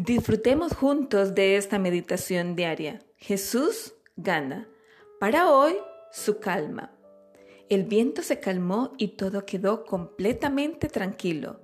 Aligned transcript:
Disfrutemos 0.00 0.74
juntos 0.74 1.34
de 1.34 1.56
esta 1.56 1.80
meditación 1.80 2.54
diaria. 2.54 3.00
Jesús 3.16 3.94
gana. 4.14 4.68
Para 5.18 5.50
hoy, 5.50 5.74
su 6.12 6.38
calma. 6.38 6.92
El 7.68 7.82
viento 7.82 8.22
se 8.22 8.38
calmó 8.38 8.92
y 8.96 9.16
todo 9.16 9.44
quedó 9.44 9.84
completamente 9.84 10.86
tranquilo. 10.86 11.58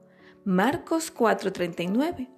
Marcos 0.44 1.12
4:39. 1.12 2.28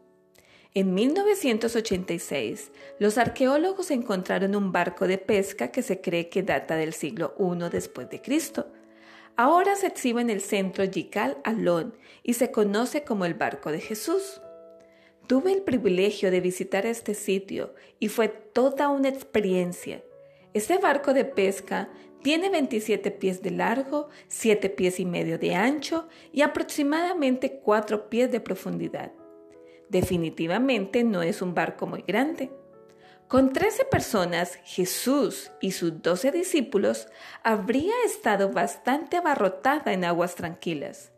En 0.74 0.92
1986, 0.92 2.72
los 2.98 3.16
arqueólogos 3.16 3.90
encontraron 3.90 4.54
un 4.54 4.72
barco 4.72 5.06
de 5.06 5.16
pesca 5.16 5.72
que 5.72 5.82
se 5.82 6.02
cree 6.02 6.28
que 6.28 6.42
data 6.42 6.76
del 6.76 6.92
siglo 6.92 7.34
I 7.38 7.70
después 7.70 8.10
de 8.10 8.20
Cristo. 8.20 8.70
Ahora 9.34 9.76
se 9.76 9.86
exhibe 9.86 10.20
en 10.20 10.28
el 10.28 10.42
centro 10.42 10.84
Yikal 10.84 11.38
Alon 11.42 11.96
y 12.22 12.34
se 12.34 12.50
conoce 12.50 13.02
como 13.02 13.24
el 13.24 13.32
barco 13.32 13.72
de 13.72 13.80
Jesús. 13.80 14.42
Tuve 15.26 15.52
el 15.52 15.62
privilegio 15.62 16.30
de 16.30 16.40
visitar 16.40 16.86
este 16.86 17.14
sitio 17.14 17.74
y 17.98 18.08
fue 18.08 18.28
toda 18.28 18.88
una 18.88 19.08
experiencia. 19.08 20.04
Este 20.54 20.78
barco 20.78 21.12
de 21.14 21.24
pesca 21.24 21.88
tiene 22.22 22.48
27 22.48 23.10
pies 23.10 23.42
de 23.42 23.50
largo, 23.50 24.08
7 24.28 24.70
pies 24.70 25.00
y 25.00 25.04
medio 25.04 25.38
de 25.38 25.54
ancho 25.54 26.08
y 26.32 26.42
aproximadamente 26.42 27.58
4 27.58 28.08
pies 28.08 28.30
de 28.30 28.40
profundidad. 28.40 29.12
Definitivamente 29.88 31.02
no 31.02 31.22
es 31.22 31.42
un 31.42 31.54
barco 31.54 31.86
muy 31.86 32.02
grande. 32.02 32.52
Con 33.26 33.52
13 33.52 33.84
personas, 33.86 34.60
Jesús 34.64 35.50
y 35.60 35.72
sus 35.72 36.02
12 36.02 36.30
discípulos 36.30 37.08
habría 37.42 37.94
estado 38.04 38.52
bastante 38.52 39.16
abarrotada 39.16 39.92
en 39.92 40.04
aguas 40.04 40.36
tranquilas, 40.36 41.10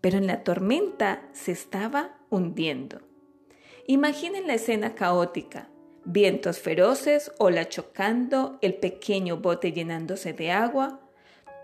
pero 0.00 0.18
en 0.18 0.28
la 0.28 0.44
tormenta 0.44 1.28
se 1.32 1.50
estaba 1.50 2.18
hundiendo. 2.30 3.05
Imaginen 3.86 4.46
la 4.46 4.54
escena 4.54 4.94
caótica 4.94 5.68
vientos 6.06 6.60
feroces, 6.60 7.32
ola 7.38 7.68
chocando, 7.68 8.58
el 8.62 8.74
pequeño 8.74 9.38
bote 9.38 9.72
llenándose 9.72 10.32
de 10.32 10.52
agua. 10.52 11.00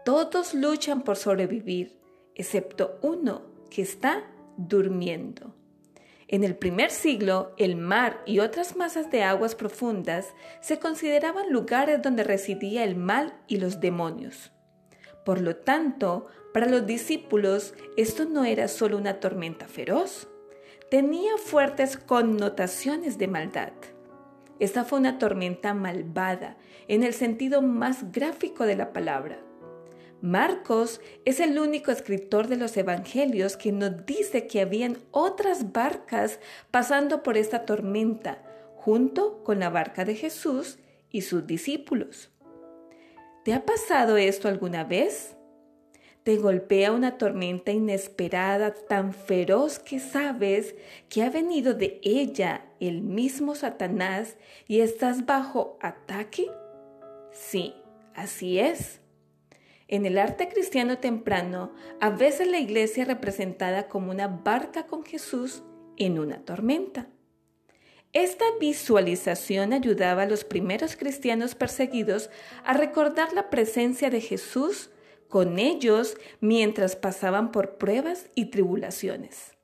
Todos 0.04 0.52
luchan 0.52 1.02
por 1.02 1.16
sobrevivir, 1.16 1.98
excepto 2.34 2.98
uno 3.02 3.42
que 3.70 3.82
está 3.82 4.24
durmiendo. 4.56 5.54
En 6.26 6.44
el 6.44 6.56
primer 6.56 6.90
siglo, 6.90 7.54
el 7.56 7.76
mar 7.76 8.22
y 8.26 8.40
otras 8.40 8.74
masas 8.74 9.10
de 9.10 9.22
aguas 9.22 9.54
profundas 9.54 10.34
se 10.60 10.78
consideraban 10.78 11.52
lugares 11.52 12.02
donde 12.02 12.24
residía 12.24 12.84
el 12.84 12.96
mal 12.96 13.34
y 13.46 13.58
los 13.58 13.80
demonios. 13.80 14.50
Por 15.24 15.40
lo 15.40 15.56
tanto, 15.56 16.26
para 16.52 16.66
los 16.66 16.84
discípulos 16.84 17.74
esto 17.96 18.24
no 18.24 18.44
era 18.44 18.66
solo 18.66 18.96
una 18.96 19.20
tormenta 19.20 19.68
feroz, 19.68 20.26
tenía 20.92 21.38
fuertes 21.38 21.96
connotaciones 21.96 23.16
de 23.16 23.26
maldad. 23.26 23.72
Esta 24.60 24.84
fue 24.84 24.98
una 24.98 25.18
tormenta 25.18 25.72
malvada 25.72 26.58
en 26.86 27.02
el 27.02 27.14
sentido 27.14 27.62
más 27.62 28.12
gráfico 28.12 28.66
de 28.66 28.76
la 28.76 28.92
palabra. 28.92 29.38
Marcos 30.20 31.00
es 31.24 31.40
el 31.40 31.58
único 31.58 31.92
escritor 31.92 32.46
de 32.46 32.58
los 32.58 32.76
evangelios 32.76 33.56
que 33.56 33.72
nos 33.72 34.04
dice 34.04 34.46
que 34.46 34.60
habían 34.60 34.98
otras 35.12 35.72
barcas 35.72 36.40
pasando 36.70 37.22
por 37.22 37.38
esta 37.38 37.64
tormenta, 37.64 38.42
junto 38.76 39.42
con 39.44 39.60
la 39.60 39.70
barca 39.70 40.04
de 40.04 40.14
Jesús 40.14 40.78
y 41.08 41.22
sus 41.22 41.46
discípulos. 41.46 42.30
¿Te 43.46 43.54
ha 43.54 43.64
pasado 43.64 44.18
esto 44.18 44.46
alguna 44.46 44.84
vez? 44.84 45.36
Te 46.24 46.36
golpea 46.36 46.92
una 46.92 47.18
tormenta 47.18 47.72
inesperada 47.72 48.72
tan 48.74 49.12
feroz 49.12 49.78
que 49.78 49.98
sabes 49.98 50.74
que 51.08 51.22
ha 51.22 51.30
venido 51.30 51.74
de 51.74 52.00
ella 52.02 52.66
el 52.80 53.02
mismo 53.02 53.54
Satanás 53.54 54.36
y 54.68 54.80
estás 54.80 55.26
bajo 55.26 55.78
ataque? 55.80 56.50
Sí, 57.32 57.74
así 58.14 58.58
es. 58.58 59.00
En 59.88 60.06
el 60.06 60.16
arte 60.16 60.48
cristiano 60.48 60.98
temprano, 60.98 61.72
a 62.00 62.10
veces 62.10 62.48
la 62.48 62.58
iglesia 62.58 63.02
es 63.02 63.08
representada 63.08 63.88
como 63.88 64.10
una 64.10 64.28
barca 64.28 64.86
con 64.86 65.04
Jesús 65.04 65.62
en 65.96 66.18
una 66.18 66.44
tormenta. 66.44 67.08
Esta 68.12 68.44
visualización 68.60 69.72
ayudaba 69.72 70.22
a 70.22 70.26
los 70.26 70.44
primeros 70.44 70.96
cristianos 70.96 71.54
perseguidos 71.54 72.30
a 72.64 72.74
recordar 72.74 73.32
la 73.32 73.50
presencia 73.50 74.08
de 74.10 74.20
Jesús 74.20 74.90
con 75.32 75.58
ellos 75.58 76.18
mientras 76.40 76.94
pasaban 76.94 77.52
por 77.52 77.78
pruebas 77.78 78.26
y 78.34 78.50
tribulaciones. 78.50 79.56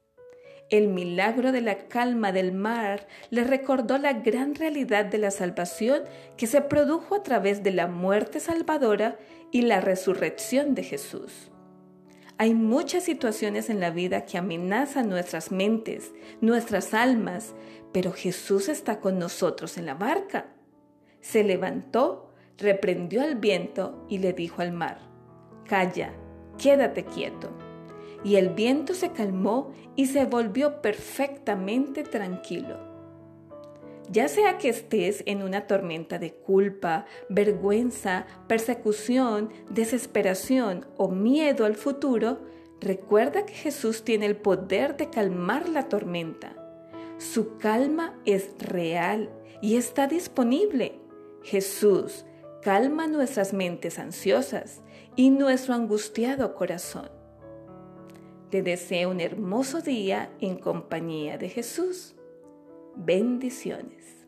El 0.71 0.89
milagro 0.89 1.53
de 1.53 1.61
la 1.61 1.89
calma 1.89 2.33
del 2.33 2.53
mar 2.53 3.07
les 3.29 3.47
recordó 3.47 3.99
la 3.99 4.15
gran 4.15 4.55
realidad 4.55 5.05
de 5.05 5.19
la 5.19 5.31
salvación 5.31 6.05
que 6.39 6.47
se 6.47 6.63
produjo 6.63 7.17
a 7.17 7.23
través 7.23 7.63
de 7.63 7.73
la 7.73 7.87
muerte 7.87 8.41
salvadora 8.41 9.19
y 9.53 9.61
la 9.61 9.83
resurrección 9.83 10.75
de 10.75 10.85
Jesús. 10.85 11.51
Hay 12.39 12.55
muchas 12.55 13.03
situaciones 13.03 13.69
en 13.69 13.79
la 13.79 13.91
vida 13.91 14.25
que 14.25 14.39
amenazan 14.39 15.11
nuestras 15.11 15.53
mentes, 15.53 16.13
nuestras 16.41 16.95
almas, 16.95 17.55
pero 17.93 18.13
Jesús 18.13 18.71
está 18.71 19.01
con 19.01 19.19
nosotros 19.19 19.77
en 19.77 19.85
la 19.85 19.95
barca. 19.95 20.47
Se 21.21 21.45
levantó, 21.45 22.33
reprendió 22.57 23.21
al 23.21 23.35
viento 23.35 24.07
y 24.09 24.17
le 24.17 24.33
dijo 24.33 24.63
al 24.63 24.73
mar, 24.73 25.09
Calla, 25.69 26.13
quédate 26.57 27.05
quieto. 27.05 27.51
Y 28.25 28.37
el 28.37 28.49
viento 28.49 28.95
se 28.95 29.13
calmó 29.13 29.71
y 29.95 30.07
se 30.07 30.25
volvió 30.25 30.83
perfectamente 30.83 32.03
tranquilo. 32.03 32.89
Ya 34.11 34.29
sea 34.29 34.57
que 34.57 34.71
estés 34.71 35.23
en 35.27 35.43
una 35.43 35.67
tormenta 35.67 36.19
de 36.19 36.33
culpa, 36.33 37.05
vergüenza, 37.29 38.27
persecución, 38.47 39.51
desesperación 39.69 40.87
o 40.97 41.09
miedo 41.09 41.67
al 41.67 41.75
futuro, 41.75 42.41
recuerda 42.81 43.45
que 43.45 43.53
Jesús 43.53 44.05
tiene 44.05 44.25
el 44.25 44.37
poder 44.37 44.97
de 44.97 45.11
calmar 45.11 45.69
la 45.69 45.89
tormenta. 45.91 46.57
Su 47.19 47.59
calma 47.59 48.19
es 48.25 48.51
real 48.59 49.29
y 49.61 49.77
está 49.77 50.07
disponible. 50.07 50.99
Jesús 51.43 52.25
calma 52.63 53.07
nuestras 53.07 53.53
mentes 53.53 53.99
ansiosas 53.99 54.83
y 55.17 55.31
nuestro 55.31 55.75
angustiado 55.75 56.55
corazón. 56.55 57.11
Te 58.51 58.63
deseo 58.63 59.11
un 59.11 59.21
hermoso 59.21 59.81
día 59.81 60.31
en 60.41 60.59
compañía 60.59 61.39
de 61.39 61.49
Jesús. 61.49 62.15
Bendiciones. 62.97 64.27